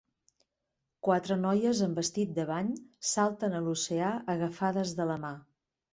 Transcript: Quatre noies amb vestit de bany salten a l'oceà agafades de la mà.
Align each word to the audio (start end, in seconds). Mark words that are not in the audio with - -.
Quatre 1.07 1.37
noies 1.41 1.83
amb 1.89 2.01
vestit 2.01 2.33
de 2.39 2.47
bany 2.53 2.73
salten 3.13 3.59
a 3.59 3.61
l'oceà 3.67 4.11
agafades 4.37 4.99
de 5.03 5.09
la 5.13 5.21
mà. 5.29 5.35